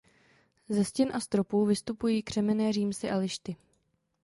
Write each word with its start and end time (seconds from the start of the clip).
Ze 0.69 0.85
stěn 0.85 1.09
a 1.13 1.19
stropů 1.19 1.65
vystupují 1.65 2.23
křemenné 2.23 2.73
římsy 2.73 3.09
a 3.11 3.17
lišty. 3.17 3.55